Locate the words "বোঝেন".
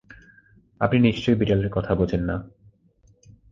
1.95-2.21